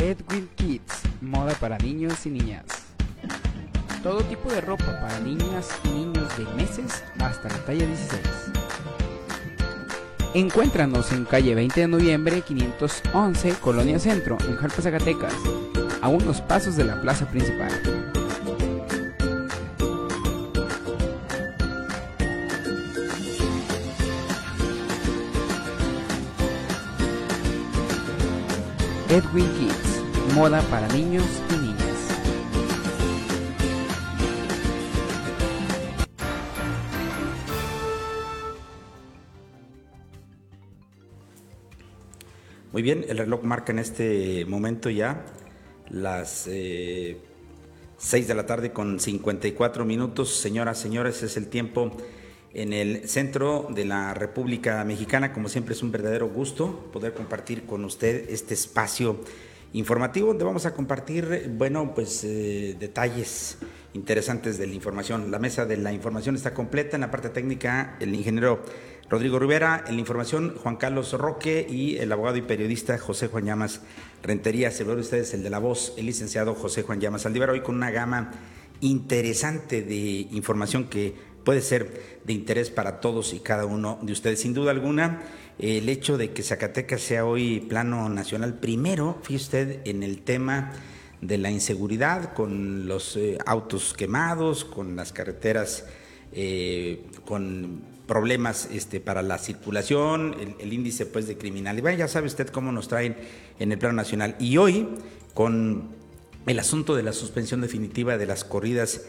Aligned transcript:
Edwin 0.00 0.48
Kids, 0.56 1.02
moda 1.20 1.52
para 1.60 1.76
niños 1.76 2.24
y 2.24 2.30
niñas. 2.30 2.64
Todo 4.02 4.22
tipo 4.22 4.50
de 4.50 4.62
ropa 4.62 4.98
para 4.98 5.20
niñas 5.20 5.68
y 5.84 5.88
niños 5.88 6.26
de 6.38 6.44
meses 6.54 7.04
hasta 7.18 7.50
la 7.50 7.58
talla 7.66 7.84
16. 7.84 8.20
Encuéntranos 10.32 11.12
en 11.12 11.26
calle 11.26 11.54
20 11.54 11.80
de 11.82 11.88
noviembre 11.88 12.40
511, 12.40 13.56
Colonia 13.60 13.98
Centro, 13.98 14.38
en 14.48 14.56
Jalpa, 14.56 14.80
Zacatecas, 14.80 15.34
a 16.00 16.08
unos 16.08 16.40
pasos 16.40 16.76
de 16.76 16.84
la 16.84 16.98
plaza 17.02 17.28
principal. 17.28 17.70
Edwin 29.12 29.48
Kids, 29.58 30.04
moda 30.36 30.62
para 30.70 30.86
niños 30.86 31.24
y 31.50 31.54
niñas. 31.54 31.80
Muy 42.70 42.82
bien, 42.82 43.04
el 43.08 43.18
reloj 43.18 43.42
marca 43.42 43.72
en 43.72 43.80
este 43.80 44.44
momento 44.44 44.90
ya 44.90 45.26
las 45.88 46.46
eh, 46.46 47.20
6 47.98 48.28
de 48.28 48.34
la 48.36 48.46
tarde 48.46 48.70
con 48.70 49.00
54 49.00 49.84
minutos. 49.84 50.36
Señoras, 50.36 50.78
señores, 50.78 51.24
es 51.24 51.36
el 51.36 51.48
tiempo 51.48 51.90
en 52.52 52.72
el 52.72 53.08
centro 53.08 53.68
de 53.70 53.84
la 53.84 54.14
República 54.14 54.82
Mexicana. 54.84 55.32
Como 55.32 55.48
siempre 55.48 55.74
es 55.74 55.82
un 55.82 55.92
verdadero 55.92 56.28
gusto 56.28 56.90
poder 56.92 57.14
compartir 57.14 57.64
con 57.64 57.84
usted 57.84 58.28
este 58.30 58.54
espacio 58.54 59.20
informativo 59.72 60.28
donde 60.28 60.44
vamos 60.44 60.66
a 60.66 60.74
compartir, 60.74 61.50
bueno, 61.56 61.94
pues 61.94 62.24
eh, 62.24 62.76
detalles 62.78 63.58
interesantes 63.94 64.58
de 64.58 64.66
la 64.66 64.74
información. 64.74 65.30
La 65.30 65.38
mesa 65.38 65.64
de 65.64 65.76
la 65.76 65.92
información 65.92 66.34
está 66.34 66.54
completa. 66.54 66.96
En 66.96 67.02
la 67.02 67.10
parte 67.10 67.28
técnica, 67.30 67.96
el 68.00 68.14
ingeniero 68.14 68.62
Rodrigo 69.08 69.38
Rivera, 69.38 69.84
en 69.86 69.94
la 69.94 70.00
información, 70.00 70.54
Juan 70.56 70.76
Carlos 70.76 71.12
Roque 71.12 71.66
y 71.68 71.96
el 71.98 72.12
abogado 72.12 72.36
y 72.36 72.42
periodista 72.42 72.98
José 72.98 73.28
Juan 73.28 73.44
Llamas 73.44 73.80
Rentería. 74.22 74.70
Se 74.70 74.84
ve 74.84 74.94
ustedes 74.94 75.34
el 75.34 75.42
de 75.42 75.50
la 75.50 75.58
voz, 75.58 75.94
el 75.96 76.06
licenciado 76.06 76.54
José 76.54 76.82
Juan 76.82 77.00
Llamas 77.00 77.26
Aldívar, 77.26 77.50
hoy 77.50 77.60
con 77.60 77.76
una 77.76 77.90
gama 77.90 78.30
interesante 78.80 79.82
de 79.82 80.28
información 80.30 80.84
que 80.84 81.14
puede 81.50 81.62
ser 81.62 82.20
de 82.22 82.32
interés 82.32 82.70
para 82.70 83.00
todos 83.00 83.34
y 83.34 83.40
cada 83.40 83.66
uno 83.66 83.98
de 84.02 84.12
ustedes. 84.12 84.38
Sin 84.38 84.54
duda 84.54 84.70
alguna, 84.70 85.20
el 85.58 85.88
hecho 85.88 86.16
de 86.16 86.30
que 86.30 86.44
Zacatecas 86.44 87.00
sea 87.00 87.24
hoy 87.24 87.58
plano 87.58 88.08
nacional, 88.08 88.60
primero, 88.60 89.18
fíjese 89.24 89.44
usted 89.44 89.80
en 89.84 90.04
el 90.04 90.22
tema 90.22 90.70
de 91.20 91.38
la 91.38 91.50
inseguridad, 91.50 92.34
con 92.34 92.86
los 92.86 93.16
eh, 93.16 93.36
autos 93.46 93.94
quemados, 93.94 94.64
con 94.64 94.94
las 94.94 95.12
carreteras, 95.12 95.86
eh, 96.30 97.04
con 97.24 97.82
problemas 98.06 98.68
este, 98.72 99.00
para 99.00 99.20
la 99.20 99.36
circulación, 99.38 100.36
el, 100.38 100.54
el, 100.60 100.72
índice 100.72 101.04
pues, 101.04 101.26
de 101.26 101.36
criminalidad. 101.36 101.96
Ya 101.96 102.06
sabe 102.06 102.28
usted 102.28 102.46
cómo 102.46 102.70
nos 102.70 102.86
traen 102.86 103.16
en 103.58 103.72
el 103.72 103.78
plano 103.80 103.96
nacional. 103.96 104.36
Y 104.38 104.56
hoy, 104.56 104.86
con 105.34 105.88
el 106.46 106.60
asunto 106.60 106.94
de 106.94 107.02
la 107.02 107.12
suspensión 107.12 107.60
definitiva 107.60 108.18
de 108.18 108.26
las 108.26 108.44
corridas 108.44 109.00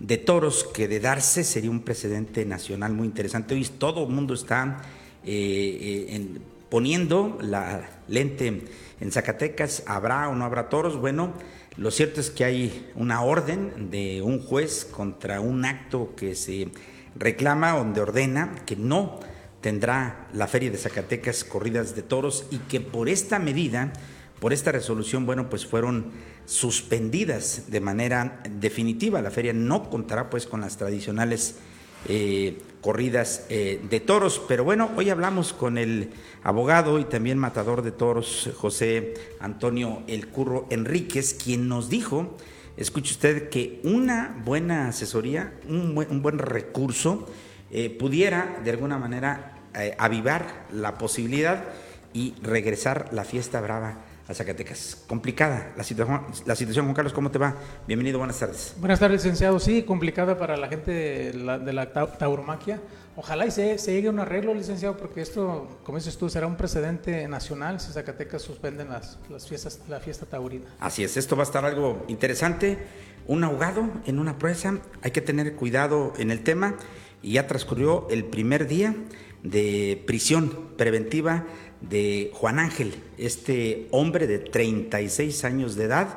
de 0.00 0.16
toros, 0.16 0.64
que 0.64 0.88
de 0.88 1.00
darse 1.00 1.44
sería 1.44 1.70
un 1.70 1.80
precedente 1.80 2.44
nacional 2.44 2.92
muy 2.92 3.06
interesante. 3.06 3.54
Hoy 3.54 3.64
todo 3.64 4.04
el 4.04 4.10
mundo 4.10 4.34
está 4.34 4.82
eh, 5.24 5.78
eh, 5.80 6.14
en, 6.14 6.40
poniendo 6.68 7.38
la 7.40 7.88
lente 8.08 8.64
en 9.00 9.12
Zacatecas, 9.12 9.82
¿habrá 9.86 10.28
o 10.28 10.34
no 10.34 10.44
habrá 10.44 10.68
toros? 10.68 10.96
Bueno, 10.96 11.32
lo 11.76 11.90
cierto 11.90 12.20
es 12.20 12.30
que 12.30 12.44
hay 12.44 12.90
una 12.94 13.22
orden 13.22 13.90
de 13.90 14.22
un 14.22 14.40
juez 14.40 14.84
contra 14.84 15.40
un 15.40 15.64
acto 15.64 16.14
que 16.16 16.34
se 16.34 16.68
reclama, 17.16 17.72
donde 17.72 18.00
ordena 18.00 18.54
que 18.66 18.76
no 18.76 19.20
tendrá 19.60 20.28
la 20.32 20.46
Feria 20.46 20.70
de 20.70 20.78
Zacatecas 20.78 21.44
corridas 21.44 21.94
de 21.94 22.02
toros 22.02 22.46
y 22.50 22.58
que 22.58 22.80
por 22.80 23.08
esta 23.08 23.38
medida, 23.38 23.92
por 24.40 24.52
esta 24.52 24.72
resolución, 24.72 25.26
bueno, 25.26 25.50
pues 25.50 25.66
fueron 25.66 26.12
suspendidas 26.46 27.64
de 27.68 27.80
manera 27.80 28.40
definitiva. 28.60 29.20
La 29.20 29.30
feria 29.30 29.52
no 29.52 29.90
contará 29.90 30.30
pues 30.30 30.46
con 30.46 30.60
las 30.60 30.76
tradicionales 30.76 31.56
eh, 32.08 32.58
corridas 32.80 33.46
eh, 33.48 33.80
de 33.90 34.00
toros. 34.00 34.40
Pero 34.46 34.62
bueno, 34.62 34.90
hoy 34.96 35.10
hablamos 35.10 35.52
con 35.52 35.76
el 35.76 36.10
abogado 36.44 37.00
y 37.00 37.04
también 37.04 37.36
matador 37.36 37.82
de 37.82 37.90
toros, 37.90 38.50
José 38.56 39.14
Antonio 39.40 40.02
El 40.06 40.28
Curro 40.28 40.66
Enríquez, 40.70 41.34
quien 41.34 41.68
nos 41.68 41.88
dijo 41.88 42.36
escuche 42.76 43.10
usted 43.10 43.48
que 43.48 43.80
una 43.82 44.40
buena 44.44 44.86
asesoría, 44.86 45.52
un 45.68 45.96
buen, 45.96 46.22
buen 46.22 46.38
recurso, 46.38 47.26
eh, 47.72 47.90
pudiera 47.90 48.60
de 48.62 48.70
alguna 48.70 48.98
manera 48.98 49.54
avivar 49.98 50.66
la 50.72 50.96
posibilidad 50.96 51.64
y 52.12 52.34
regresar 52.40 53.10
la 53.12 53.24
fiesta 53.24 53.60
brava 53.60 54.04
a 54.28 54.34
Zacatecas. 54.34 55.04
Complicada 55.06 55.72
la 55.76 55.82
situación, 55.82 56.22
la 56.44 56.54
situación, 56.54 56.84
Juan 56.84 56.94
Carlos, 56.94 57.14
¿cómo 57.14 57.30
te 57.30 57.38
va? 57.38 57.56
Bienvenido, 57.86 58.18
buenas 58.18 58.38
tardes. 58.38 58.74
Buenas 58.78 59.00
tardes, 59.00 59.24
licenciado. 59.24 59.58
Sí, 59.58 59.82
complicada 59.84 60.36
para 60.36 60.56
la 60.58 60.68
gente 60.68 60.90
de 60.90 61.34
la, 61.34 61.58
de 61.58 61.72
la 61.72 61.90
tauromaquia. 61.90 62.78
Ojalá 63.16 63.46
y 63.46 63.50
se, 63.50 63.78
se, 63.78 63.92
llegue 63.94 64.08
a 64.08 64.10
un 64.10 64.20
arreglo, 64.20 64.52
licenciado, 64.54 64.98
porque 64.98 65.22
esto, 65.22 65.80
como 65.82 65.96
dices 65.96 66.18
tú, 66.18 66.28
será 66.28 66.46
un 66.46 66.56
precedente 66.56 67.26
nacional 67.26 67.80
si 67.80 67.90
Zacatecas 67.90 68.42
suspenden 68.42 68.90
las, 68.90 69.18
las 69.30 69.48
fiestas, 69.48 69.80
la 69.88 69.98
fiesta 69.98 70.26
taurina. 70.26 70.66
Así 70.78 71.02
es, 71.02 71.16
esto 71.16 71.34
va 71.34 71.42
a 71.42 71.46
estar 71.46 71.64
algo 71.64 72.04
interesante. 72.06 72.78
Un 73.26 73.44
ahogado 73.44 73.88
en 74.06 74.18
una 74.18 74.38
presa, 74.38 74.78
hay 75.02 75.10
que 75.10 75.22
tener 75.22 75.54
cuidado 75.56 76.12
en 76.18 76.30
el 76.30 76.44
tema. 76.44 76.76
Y 77.22 77.32
ya 77.32 77.46
transcurrió 77.48 78.06
el 78.10 78.24
primer 78.24 78.68
día 78.68 78.94
de 79.42 80.02
prisión 80.06 80.68
preventiva 80.76 81.46
de 81.80 82.30
Juan 82.34 82.58
Ángel, 82.58 82.94
este 83.16 83.88
hombre 83.90 84.26
de 84.26 84.38
36 84.38 85.44
años 85.44 85.76
de 85.76 85.84
edad 85.84 86.08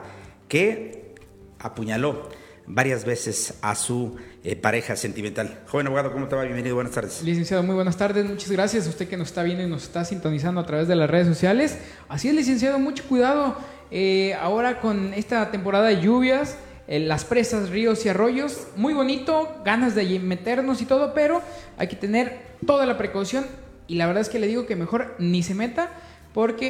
que 0.47 1.16
apuñaló 1.59 2.29
varias 2.67 3.05
veces 3.05 3.55
a 3.61 3.75
su 3.75 4.16
eh, 4.44 4.55
pareja 4.55 4.95
sentimental. 4.95 5.59
Joven 5.67 5.88
abogado, 5.88 6.11
¿cómo 6.11 6.27
te 6.27 6.35
va? 6.35 6.44
Bienvenido, 6.44 6.75
buenas 6.75 6.94
tardes. 6.94 7.22
Licenciado, 7.22 7.63
muy 7.63 7.75
buenas 7.75 7.97
tardes, 7.97 8.25
muchas 8.25 8.51
gracias 8.51 8.88
a 8.88 8.89
usted 8.89 9.07
que 9.07 9.17
nos 9.17 9.29
está 9.29 9.44
viendo 9.44 9.63
y 9.63 9.67
nos 9.67 9.83
está 9.83 10.05
sintonizando 10.05 10.61
a 10.61 10.66
través 10.66 10.88
de 10.88 10.95
las 10.95 11.09
redes 11.09 11.27
sociales. 11.27 11.78
Así 12.07 12.29
es, 12.29 12.35
licenciado, 12.35 12.79
mucho 12.79 13.03
cuidado. 13.07 13.57
Eh, 13.91 14.33
ahora 14.39 14.79
con 14.79 15.13
esta 15.13 15.51
temporada 15.51 15.88
de 15.88 16.01
lluvias, 16.01 16.57
eh, 16.88 16.99
las 16.99 17.25
presas, 17.25 17.69
ríos 17.69 18.05
y 18.05 18.09
arroyos, 18.09 18.67
muy 18.75 18.93
bonito, 18.93 19.61
ganas 19.66 19.95
de 19.95 20.19
meternos 20.19 20.81
y 20.81 20.85
todo, 20.85 21.13
pero 21.13 21.41
hay 21.78 21.88
que 21.88 21.95
tener 21.95 22.39
toda 22.66 22.85
la 22.85 22.97
precaución 22.97 23.45
y 23.91 23.96
la 23.96 24.07
verdad 24.07 24.22
es 24.22 24.29
que 24.29 24.40
le 24.40 24.47
digo 24.47 24.66
que 24.66 24.78
mejor 24.78 25.16
ni 25.19 25.44
se 25.44 25.53
meta 25.53 25.90
porque 26.34 26.69